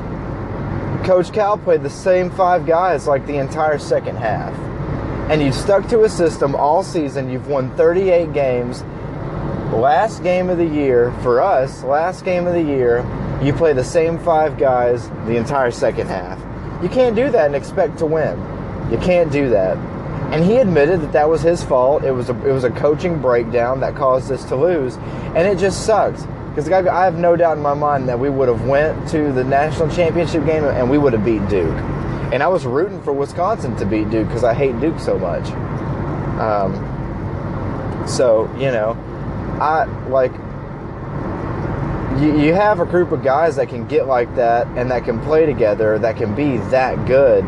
[1.05, 4.55] Coach Cal played the same five guys like the entire second half.
[5.31, 7.31] And you stuck to a system all season.
[7.31, 8.83] You've won 38 games.
[9.75, 13.05] Last game of the year for us, last game of the year,
[13.43, 16.50] you play the same five guys the entire second half.
[16.83, 18.39] You can't do that and expect to win.
[18.91, 19.77] You can't do that.
[20.33, 22.05] And he admitted that that was his fault.
[22.05, 24.97] It was a, it was a coaching breakdown that caused us to lose,
[25.35, 28.49] and it just sucks because I have no doubt in my mind that we would
[28.49, 31.77] have went to the national championship game and we would have beat Duke.
[32.33, 35.49] And I was rooting for Wisconsin to beat Duke because I hate Duke so much.
[36.41, 36.75] Um,
[38.07, 38.93] so you know,
[39.61, 40.33] I like
[42.21, 45.21] you, you have a group of guys that can get like that and that can
[45.21, 47.45] play together, that can be that good.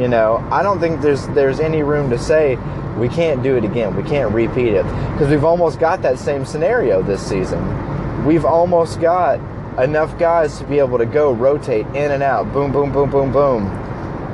[0.00, 2.56] You know, I don't think there's there's any room to say
[2.98, 3.96] we can't do it again.
[3.96, 8.24] We can't repeat it because we've almost got that same scenario this season.
[8.24, 9.40] We've almost got
[9.82, 13.32] enough guys to be able to go rotate in and out, boom, boom, boom, boom,
[13.32, 13.66] boom,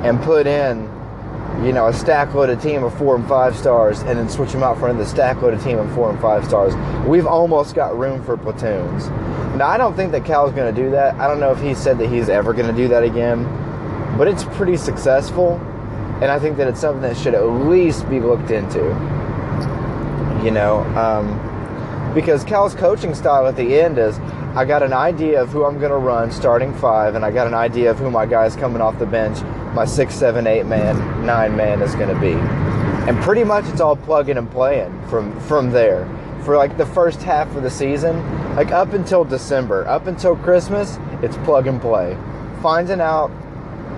[0.03, 0.89] and put in
[1.63, 4.63] you know, a stack loaded team of four and five stars and then switch them
[4.63, 6.75] out for another stack loaded team of four and five stars.
[7.07, 9.07] We've almost got room for platoons.
[9.57, 11.15] Now, I don't think that Cal's going to do that.
[11.15, 13.45] I don't know if he said that he's ever going to do that again,
[14.17, 15.53] but it's pretty successful.
[16.21, 18.83] And I think that it's something that should at least be looked into.
[20.43, 24.17] You know, um, because Cal's coaching style at the end is
[24.55, 27.47] I got an idea of who I'm going to run starting five, and I got
[27.47, 29.39] an idea of who my guys coming off the bench,
[29.75, 32.31] my six, seven, eight man, nine man is going to be.
[33.07, 36.07] And pretty much it's all plugging and playing from, from there.
[36.43, 38.15] For like the first half of the season,
[38.55, 42.17] like up until December, up until Christmas, it's plug and play.
[42.61, 43.29] Finding out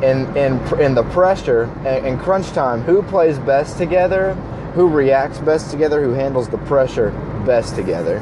[0.02, 4.34] in, in, in the pressure and crunch time who plays best together,
[4.74, 7.12] who reacts best together, who handles the pressure
[7.46, 8.20] best together.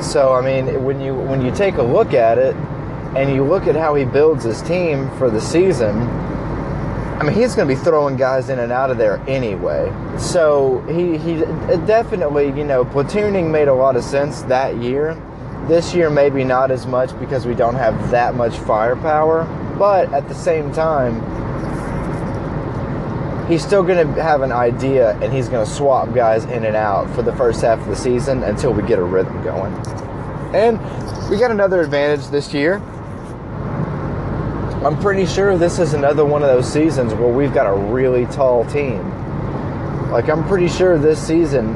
[0.00, 2.54] So I mean, when you when you take a look at it,
[3.16, 5.96] and you look at how he builds his team for the season,
[7.14, 9.92] I mean, he's going to be throwing guys in and out of there anyway.
[10.18, 15.14] So he, he uh, definitely, you know, platooning made a lot of sense that year.
[15.68, 19.44] This year, maybe not as much because we don't have that much firepower.
[19.78, 21.20] But at the same time,
[23.46, 26.74] he's still going to have an idea and he's going to swap guys in and
[26.74, 29.72] out for the first half of the season until we get a rhythm going.
[30.52, 30.80] And
[31.30, 32.82] we got another advantage this year
[34.84, 38.26] I'm pretty sure this is another one of those seasons where we've got a really
[38.26, 38.98] tall team.
[40.10, 41.74] Like I'm pretty sure this season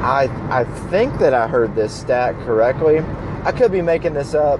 [0.00, 3.00] I I think that I heard this stat correctly.
[3.44, 4.58] I could be making this up.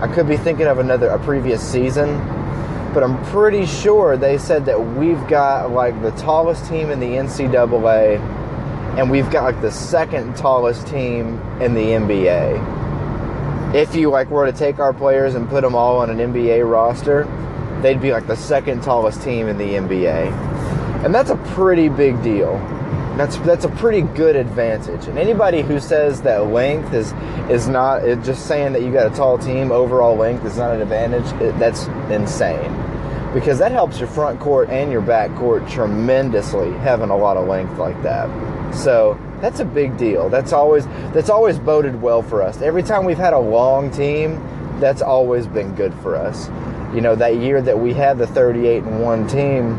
[0.00, 2.16] I could be thinking of another a previous season,
[2.94, 7.06] but I'm pretty sure they said that we've got like the tallest team in the
[7.06, 8.18] NCAA
[8.96, 12.79] and we've got like the second tallest team in the NBA
[13.74, 16.68] if you like were to take our players and put them all on an NBA
[16.68, 17.24] roster,
[17.82, 20.32] they'd be like the second tallest team in the NBA.
[21.04, 22.58] And that's a pretty big deal.
[23.16, 25.06] That's that's a pretty good advantage.
[25.06, 27.12] And anybody who says that length is
[27.50, 30.82] is not just saying that you got a tall team, overall length is not an
[30.82, 32.74] advantage, it, that's insane.
[33.32, 37.46] Because that helps your front court and your back court tremendously having a lot of
[37.46, 38.28] length like that.
[38.74, 40.28] So that's a big deal.
[40.28, 42.60] That's always that's always boded well for us.
[42.60, 44.40] Every time we've had a long team,
[44.80, 46.48] that's always been good for us.
[46.94, 49.78] You know, that year that we had the 38 and 1 team,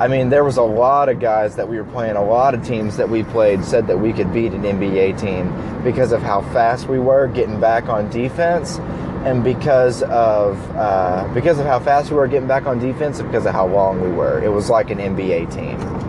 [0.00, 2.64] I mean, there was a lot of guys that we were playing, a lot of
[2.64, 6.42] teams that we played said that we could beat an NBA team because of how
[6.52, 8.78] fast we were getting back on defense
[9.24, 13.28] and because of uh, because of how fast we were getting back on defense and
[13.28, 14.42] because of how long we were.
[14.42, 16.07] It was like an NBA team.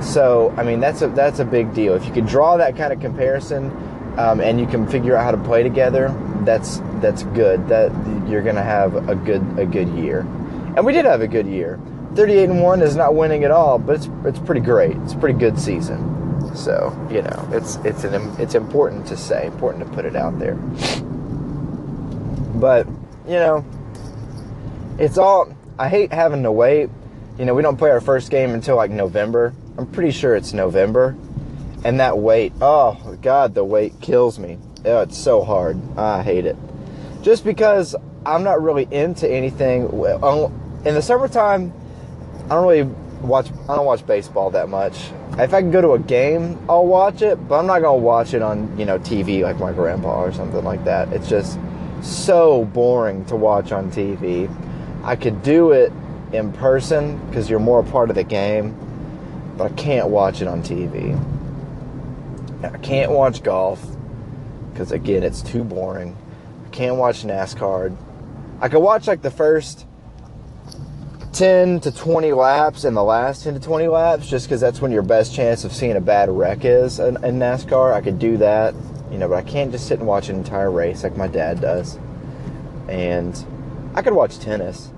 [0.00, 1.94] So I mean that's a that's a big deal.
[1.94, 3.70] If you can draw that kind of comparison,
[4.18, 7.68] um, and you can figure out how to play together, that's that's good.
[7.68, 7.90] That
[8.28, 10.20] you're to have a good a good year,
[10.76, 11.80] and we did have a good year.
[12.14, 14.96] 38 and one is not winning at all, but it's it's pretty great.
[14.98, 16.56] It's a pretty good season.
[16.56, 20.38] So you know it's it's an it's important to say, important to put it out
[20.38, 20.54] there.
[22.54, 22.86] But
[23.26, 23.64] you know,
[24.98, 25.54] it's all.
[25.78, 26.90] I hate having to wait.
[27.38, 30.52] You know, we don't play our first game until like November I'm pretty sure it's
[30.52, 31.16] November.
[31.84, 34.58] And that wait, oh God, the wait kills me.
[34.84, 35.80] Oh, it's so hard.
[35.96, 36.56] I hate it.
[37.22, 37.94] Just because
[38.26, 39.84] I'm not really into anything.
[40.22, 41.72] Um, in the summertime,
[42.46, 42.82] I don't really
[43.22, 43.50] watch.
[43.68, 45.12] I don't watch baseball that much.
[45.38, 48.34] If I can go to a game, I'll watch it, but I'm not gonna watch
[48.34, 51.12] it on you know TV like my grandpa or something like that.
[51.12, 51.56] It's just
[52.02, 54.52] so boring to watch on TV.
[55.04, 55.92] I could do it
[56.32, 58.76] in person because you're more a part of the game
[59.58, 61.18] but I can't watch it on TV.
[62.62, 63.84] I can't watch golf
[64.72, 66.16] because again, it's too boring.
[66.64, 67.94] I can't watch NASCAR.
[68.60, 69.86] I could watch like the first
[71.32, 74.92] 10 to 20 laps and the last 10 to 20 laps just because that's when
[74.92, 77.92] your best chance of seeing a bad wreck is in, in NASCAR.
[77.92, 78.74] I could do that,
[79.10, 81.60] you know, but I can't just sit and watch an entire race like my dad
[81.60, 81.98] does.
[82.88, 83.44] And
[83.94, 84.90] I could watch tennis,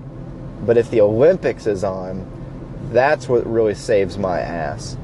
[0.61, 2.40] but if the Olympics is on,
[2.91, 4.97] that's what really saves my ass.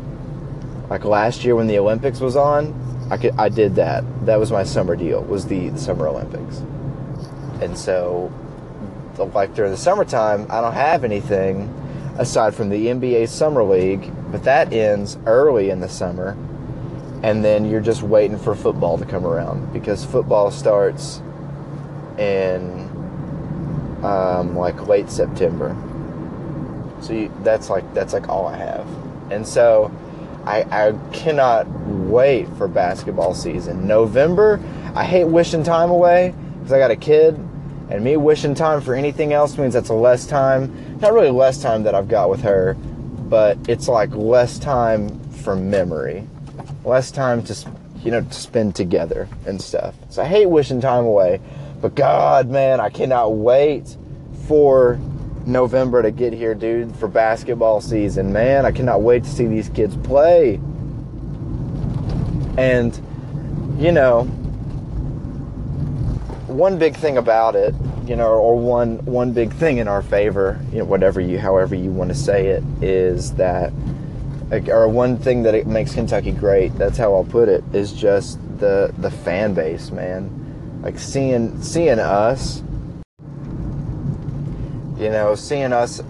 [0.89, 4.03] Like last year when the Olympics was on, I could I did that.
[4.25, 5.21] That was my summer deal.
[5.23, 6.59] Was the, the Summer Olympics.
[7.61, 8.31] And so
[9.17, 11.73] like during the summertime, I don't have anything
[12.17, 16.37] aside from the NBA Summer League, but that ends early in the summer.
[17.23, 21.21] And then you're just waiting for football to come around because football starts
[22.17, 22.87] in
[24.03, 25.75] um, like late September.
[27.01, 28.87] So you, that's like that's like all I have,
[29.31, 29.91] and so
[30.47, 33.85] I, I cannot wait for basketball season.
[33.85, 34.61] November,
[34.95, 37.35] I hate wishing time away because I got a kid,
[37.89, 40.99] and me wishing time for anything else means that's a less time.
[41.01, 42.75] Not really less time that I've got with her,
[43.27, 46.25] but it's like less time for memory,
[46.85, 47.71] less time to
[48.03, 49.95] you know to spend together and stuff.
[50.09, 51.41] So I hate wishing time away,
[51.81, 53.97] but God, man, I cannot wait
[54.47, 54.97] for
[55.47, 58.31] November to get here, dude, for basketball season.
[58.33, 60.55] Man, I cannot wait to see these kids play.
[62.57, 62.99] And,
[63.79, 64.23] you know,
[66.47, 67.73] one big thing about it,
[68.05, 71.75] you know, or one one big thing in our favor, you know, whatever you, however
[71.75, 73.71] you want to say it, is that,
[74.69, 76.75] or one thing that it makes Kentucky great.
[76.75, 77.63] That's how I'll put it.
[77.73, 80.81] Is just the the fan base, man.
[80.81, 82.63] Like seeing seeing us
[84.97, 86.01] you know, seeing us,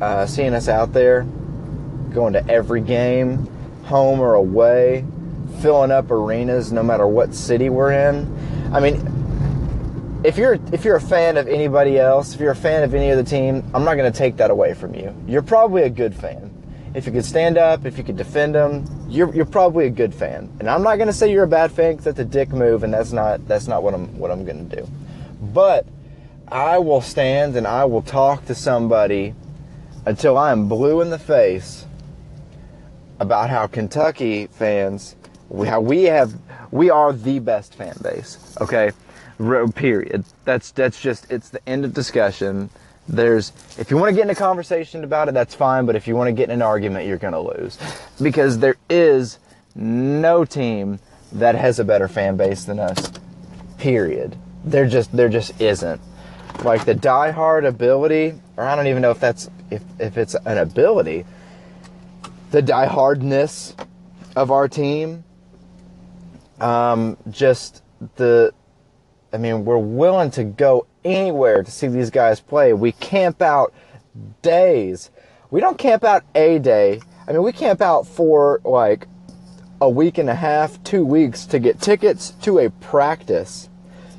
[0.00, 1.22] uh, seeing us out there,
[2.12, 3.46] going to every game,
[3.84, 5.04] home or away,
[5.60, 8.72] filling up arenas no matter what city we're in.
[8.72, 12.82] I mean, if you're if you're a fan of anybody else, if you're a fan
[12.82, 15.14] of any other team, I'm not going to take that away from you.
[15.26, 16.52] You're probably a good fan.
[16.94, 20.14] If you could stand up, if you could defend them, you're, you're probably a good
[20.14, 20.50] fan.
[20.58, 22.84] And I'm not going to say you're a bad fan because that's a dick move,
[22.84, 24.88] and that's not that's not what I'm what I'm going to do.
[25.40, 25.86] But
[26.48, 29.34] I will stand and I will talk to somebody
[30.04, 31.86] until I am blue in the face
[33.18, 35.16] about how Kentucky fans,
[35.64, 36.34] how we have,
[36.70, 38.56] we are the best fan base.
[38.60, 38.92] Okay,
[39.74, 40.24] period.
[40.44, 42.70] That's that's just it's the end of discussion.
[43.08, 45.86] There's if you want to get in a conversation about it, that's fine.
[45.86, 47.78] But if you want to get in an argument, you're gonna lose
[48.22, 49.38] because there is
[49.74, 50.98] no team
[51.32, 53.10] that has a better fan base than us.
[53.78, 54.36] Period.
[54.64, 56.00] There just there just isn't.
[56.64, 60.58] Like the diehard ability, or I don't even know if that's if if it's an
[60.58, 61.24] ability
[62.50, 63.74] the diehardness
[64.34, 65.24] of our team.
[66.60, 67.82] Um, just
[68.16, 68.54] the,
[69.32, 72.72] I mean, we're willing to go anywhere to see these guys play.
[72.72, 73.74] We camp out
[74.42, 75.10] days.
[75.50, 77.00] We don't camp out a day.
[77.28, 79.06] I mean, we camp out for like
[79.80, 83.68] a week and a half, two weeks to get tickets to a practice.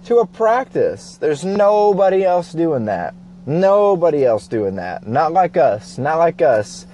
[0.07, 1.17] To a practice.
[1.17, 3.13] There's nobody else doing that.
[3.45, 5.05] Nobody else doing that.
[5.05, 5.97] Not like us.
[5.97, 6.87] Not like us.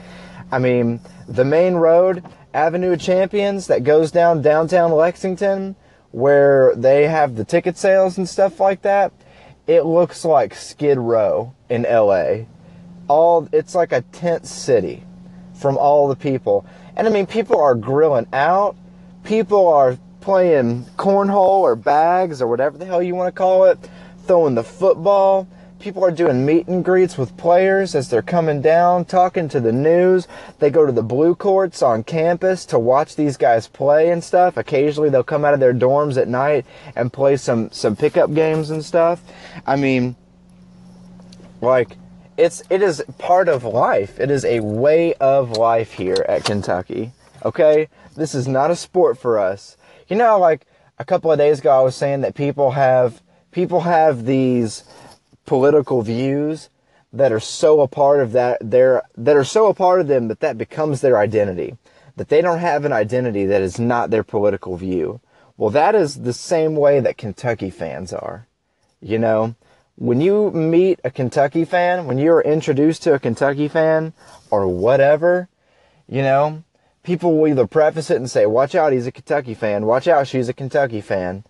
[0.52, 2.24] I mean, the main road,
[2.56, 5.76] Avenue of Champions, that goes down downtown Lexington,
[6.10, 9.14] where they have the ticket sales and stuff like that,
[9.68, 12.46] it looks like Skid Row in LA.
[13.08, 15.04] All it's like a tent city
[15.54, 16.66] from all the people.
[16.96, 18.76] And I mean people are grilling out,
[19.24, 23.78] people are playing cornhole or bags or whatever the hell you want to call it,
[24.26, 25.48] throwing the football
[25.84, 29.74] people are doing meet and greets with players as they're coming down, talking to the
[29.74, 30.30] news.
[30.60, 34.56] They go to the blue courts on campus to watch these guys play and stuff.
[34.56, 38.70] Occasionally they'll come out of their dorms at night and play some, some pickup games
[38.70, 39.22] and stuff.
[39.68, 40.16] I mean,
[41.60, 41.98] like,
[42.38, 44.22] it's, it is part of life.
[44.22, 47.12] It is a way of life here at Kentucky.
[47.44, 47.90] Okay?
[48.16, 49.76] This is not a sport for us.
[50.14, 50.68] You know, like
[51.00, 54.84] a couple of days ago I was saying that people have, people have these,
[55.48, 56.70] political views
[57.12, 60.28] that are so a part of that their that are so a part of them
[60.28, 61.76] that that becomes their identity
[62.16, 65.20] that they don't have an identity that is not their political view.
[65.58, 68.48] Well that is the same way that Kentucky fans are.
[69.02, 69.56] You know
[69.96, 74.14] when you meet a Kentucky fan when you're introduced to a Kentucky fan
[74.52, 75.50] or whatever
[76.08, 76.64] you know
[77.04, 80.28] people will either preface it and say watch out he's a Kentucky fan watch out
[80.28, 81.44] she's a Kentucky fan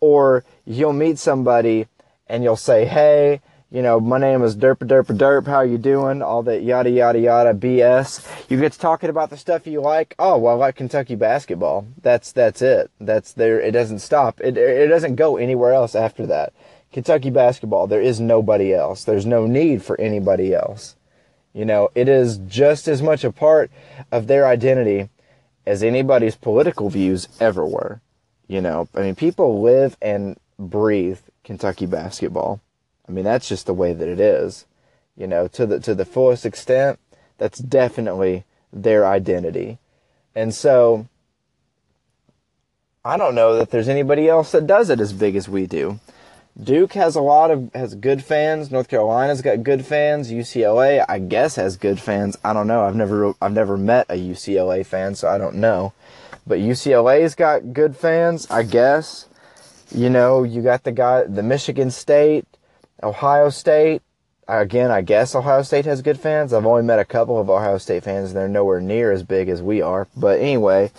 [0.00, 1.86] or you'll meet somebody
[2.26, 3.40] and you'll say, hey,
[3.70, 5.46] you know, my name is Derp Derp Derp.
[5.46, 6.22] How you doing?
[6.22, 8.24] All that yada yada yada BS.
[8.48, 10.14] You get to talking about the stuff you like.
[10.18, 11.86] Oh, well, I like Kentucky basketball.
[12.00, 12.90] That's that's it.
[13.00, 13.60] That's there.
[13.60, 14.40] It doesn't stop.
[14.40, 16.52] It it doesn't go anywhere else after that.
[16.92, 17.86] Kentucky basketball.
[17.86, 19.04] There is nobody else.
[19.04, 20.95] There's no need for anybody else.
[21.56, 23.70] You know, it is just as much a part
[24.12, 25.08] of their identity
[25.64, 28.02] as anybody's political views ever were.
[28.46, 32.60] You know, I mean, people live and breathe Kentucky basketball.
[33.08, 34.66] I mean, that's just the way that it is.
[35.16, 36.98] You know, to the to the fullest extent,
[37.38, 39.78] that's definitely their identity.
[40.34, 41.08] And so
[43.02, 46.00] I don't know that there's anybody else that does it as big as we do.
[46.62, 48.70] Duke has a lot of has good fans.
[48.70, 50.32] North Carolina's got good fans.
[50.32, 52.38] UCLA, I guess, has good fans.
[52.42, 52.82] I don't know.
[52.82, 55.92] I've never I've never met a UCLA fan, so I don't know.
[56.46, 59.28] But UCLA's got good fans, I guess.
[59.94, 62.46] You know, you got the guy, the Michigan State,
[63.02, 64.00] Ohio State.
[64.48, 66.52] Again, I guess Ohio State has good fans.
[66.52, 69.48] I've only met a couple of Ohio State fans, and they're nowhere near as big
[69.48, 70.06] as we are.
[70.16, 70.90] But anyway,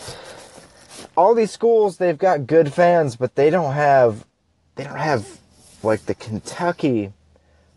[1.15, 4.26] all these schools they've got good fans, but they don't have,
[4.76, 5.39] they don't have
[5.88, 7.13] like the Kentucky,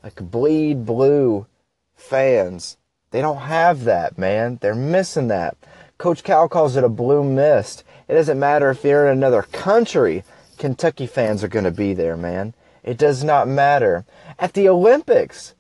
[0.05, 1.47] like bleed blue
[1.95, 2.77] fans.
[3.11, 4.59] They don't have that, man.
[4.61, 5.57] They're missing that.
[5.97, 7.85] Coach Cal calls it a blue mist.
[8.09, 10.25] It doesn't matter if you're in another country.
[10.59, 12.55] Kentucky fans are going to be there, man.
[12.83, 14.05] It does not matter.
[14.39, 15.55] At the Olympics,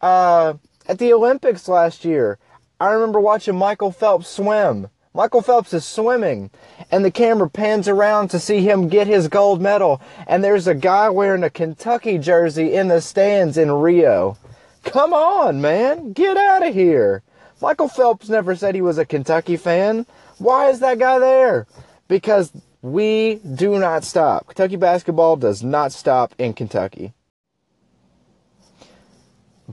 [0.00, 0.54] uh,
[0.86, 2.38] at the Olympics last year,
[2.80, 4.88] I remember watching Michael Phelps swim.
[5.12, 6.50] Michael Phelps is swimming,
[6.90, 10.74] and the camera pans around to see him get his gold medal, and there's a
[10.74, 14.36] guy wearing a Kentucky jersey in the stands in Rio.
[14.84, 17.24] Come on, man, get out of here.
[17.60, 20.06] Michael Phelps never said he was a Kentucky fan.
[20.38, 21.66] Why is that guy there?
[22.06, 24.46] Because we do not stop.
[24.46, 27.12] Kentucky basketball does not stop in Kentucky.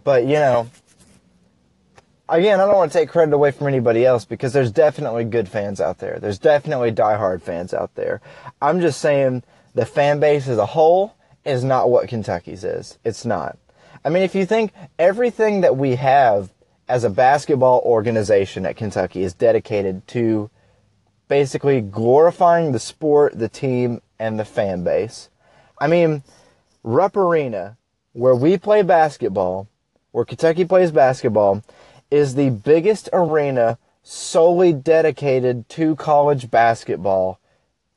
[0.04, 0.70] But, you know,
[2.30, 5.48] again, I don't want to take credit away from anybody else because there's definitely good
[5.48, 6.20] fans out there.
[6.20, 8.22] There's definitely diehard fans out there.
[8.62, 11.16] I'm just saying the fan base as a whole
[11.46, 12.98] is not what Kentucky's is.
[13.04, 13.58] It's not.
[14.04, 16.50] I mean, if you think everything that we have
[16.88, 20.50] as a basketball organization at Kentucky is dedicated to
[21.28, 25.30] basically glorifying the sport, the team, and the fan base.
[25.80, 26.24] I mean,
[26.84, 27.78] Rupp Arena,
[28.14, 29.68] where we play basketball,
[30.12, 31.62] where Kentucky plays basketball,
[32.10, 37.40] is the biggest arena solely dedicated to college basketball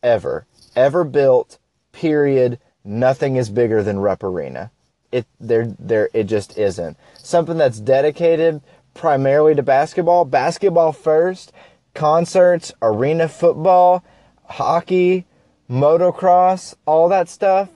[0.02, 0.46] ever.
[0.74, 1.58] Ever built,
[1.92, 2.58] period.
[2.84, 4.70] Nothing is bigger than Rupp Arena.
[5.12, 6.96] It there there it just isn't.
[7.18, 8.60] Something that's dedicated
[8.94, 11.52] primarily to basketball, basketball first,
[11.94, 14.04] concerts, arena football,
[14.44, 15.26] hockey,
[15.68, 17.68] motocross, all that stuff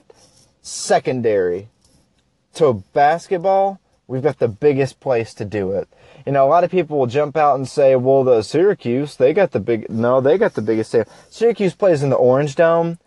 [0.61, 1.69] secondary
[2.55, 3.79] to basketball.
[4.07, 5.87] We've got the biggest place to do it.
[6.25, 9.31] You know, a lot of people will jump out and say, well, the Syracuse, they
[9.31, 11.13] got the big, no, they got the biggest stadium.
[11.29, 12.97] Syracuse plays in the Orange Dome,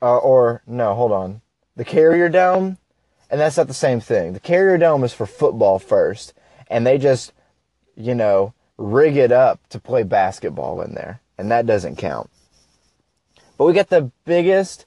[0.00, 1.40] uh, or, no, hold on,
[1.74, 2.78] the Carrier Dome,
[3.28, 4.32] and that's not the same thing.
[4.32, 6.34] The Carrier Dome is for football first,
[6.68, 7.32] and they just,
[7.96, 12.30] you know, rig it up to play basketball in there, and that doesn't count.
[13.58, 14.86] But we got the biggest,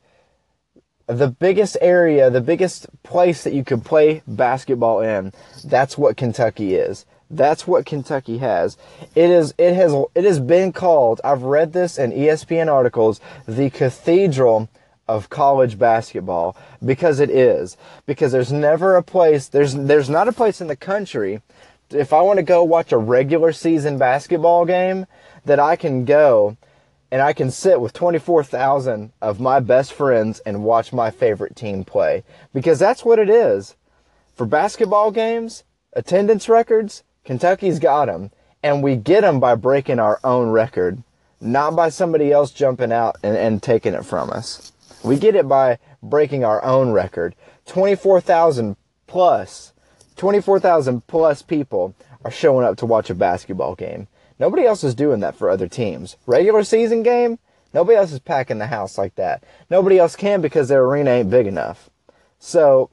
[1.07, 5.33] the biggest area, the biggest place that you could play basketball in.
[5.63, 7.05] That's what Kentucky is.
[7.29, 8.77] That's what Kentucky has.
[9.15, 13.69] It is it has it has been called, I've read this in ESPN articles, the
[13.69, 14.69] cathedral
[15.07, 17.77] of college basketball because it is.
[18.05, 21.41] Because there's never a place there's there's not a place in the country
[21.91, 25.05] if I want to go watch a regular season basketball game
[25.45, 26.57] that I can go
[27.11, 31.83] and I can sit with 24,000 of my best friends and watch my favorite team
[31.83, 32.23] play
[32.53, 33.75] because that's what it is.
[34.33, 35.63] For basketball games,
[35.93, 38.31] attendance records, Kentucky's got them,
[38.63, 41.03] and we get them by breaking our own record,
[41.41, 44.71] not by somebody else jumping out and, and taking it from us.
[45.03, 47.35] We get it by breaking our own record.
[47.65, 49.73] 24,000 plus,
[50.15, 54.07] 24,000 plus people are showing up to watch a basketball game.
[54.39, 56.17] Nobody else is doing that for other teams.
[56.25, 57.39] Regular season game,
[57.73, 59.43] nobody else is packing the house like that.
[59.69, 61.89] Nobody else can because their arena ain't big enough.
[62.39, 62.89] So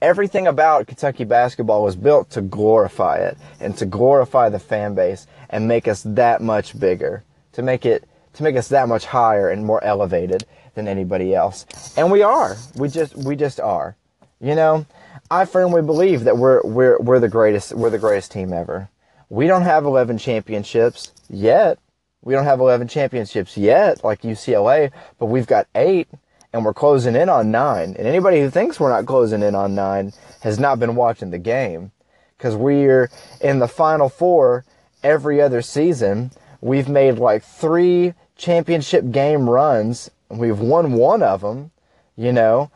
[0.00, 5.26] everything about Kentucky basketball was built to glorify it and to glorify the fan base
[5.50, 9.48] and make us that much bigger, to make it to make us that much higher
[9.48, 11.66] and more elevated than anybody else.
[11.96, 12.56] And we are.
[12.76, 13.96] We just we just are.
[14.40, 14.86] You know,
[15.30, 18.88] I firmly believe that we're we're we're the greatest we're the greatest team ever.
[19.28, 21.78] We don't have 11 championships yet.
[22.22, 26.08] We don't have 11 championships yet like UCLA, but we've got 8
[26.52, 27.94] and we're closing in on nine.
[27.98, 31.38] And anybody who thinks we're not closing in on nine has not been watching the
[31.38, 31.92] game
[32.36, 34.64] because we're in the final four
[35.02, 36.30] every other season.
[36.60, 40.10] We've made like three championship game runs.
[40.28, 41.70] We've won one of them,
[42.16, 42.70] you know.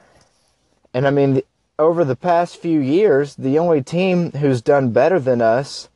[0.94, 1.42] And I mean,
[1.78, 5.88] over the past few years, the only team who's done better than us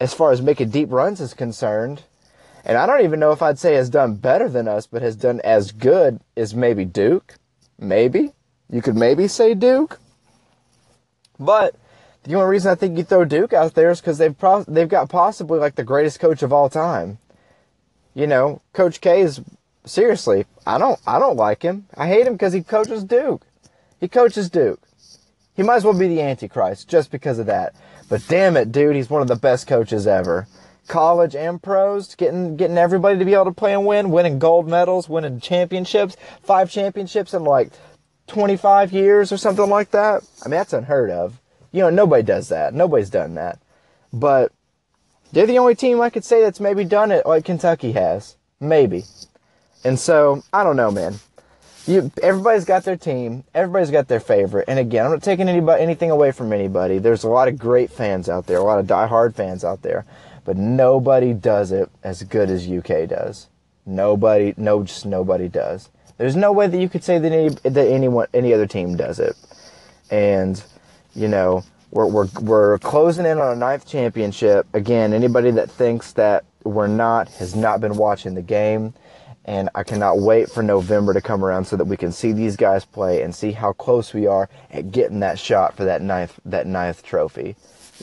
[0.00, 2.02] as far as making deep runs is concerned
[2.64, 5.16] and I don't even know if I'd say has done better than us, but has
[5.16, 7.36] done as good as maybe Duke.
[7.78, 8.32] Maybe.
[8.70, 9.98] You could maybe say Duke.
[11.38, 11.74] But
[12.24, 14.88] the only reason I think you throw Duke out there is because they've pro- they've
[14.88, 17.18] got possibly like the greatest coach of all time.
[18.14, 19.40] You know, Coach K is
[19.84, 20.44] seriously.
[20.66, 21.86] I don't I don't like him.
[21.96, 23.46] I hate him because he coaches Duke.
[24.00, 24.82] He coaches Duke.
[25.54, 27.74] He might as well be the Antichrist just because of that.
[28.08, 30.46] But damn it, dude, he's one of the best coaches ever
[30.88, 34.66] college and pros, getting getting everybody to be able to play and win, winning gold
[34.66, 37.70] medals, winning championships, five championships in like
[38.26, 40.22] 25 years or something like that.
[40.44, 41.40] I mean, that's unheard of.
[41.72, 42.74] You know, nobody does that.
[42.74, 43.58] Nobody's done that.
[44.12, 44.52] But
[45.32, 48.36] they're the only team I could say that's maybe done it like Kentucky has.
[48.60, 49.04] Maybe.
[49.84, 51.16] And so, I don't know, man.
[51.86, 53.44] You, everybody's got their team.
[53.54, 54.66] Everybody's got their favorite.
[54.68, 56.98] And again, I'm not taking anybody, anything away from anybody.
[56.98, 60.04] There's a lot of great fans out there, a lot of die-hard fans out there
[60.48, 63.48] but nobody does it as good as UK does.
[63.84, 65.90] Nobody, no, just nobody does.
[66.16, 69.18] There's no way that you could say that any that anyone any other team does
[69.18, 69.36] it.
[70.10, 70.64] And
[71.14, 74.66] you know, we're we're we're closing in on a ninth championship.
[74.72, 78.94] Again, anybody that thinks that we're not has not been watching the game.
[79.44, 82.56] And I cannot wait for November to come around so that we can see these
[82.56, 86.40] guys play and see how close we are at getting that shot for that ninth
[86.46, 87.54] that ninth trophy.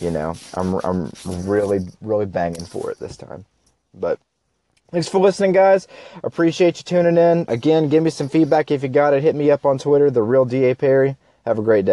[0.02, 3.46] You know, I'm I'm really really banging for it this time.
[3.94, 4.20] But
[4.92, 5.88] thanks for listening, guys.
[6.24, 7.46] Appreciate you tuning in.
[7.48, 9.24] Again, give me some feedback if you got it.
[9.24, 11.18] Hit me up on Twitter, the real Da Perry.
[11.46, 11.84] Have a great day.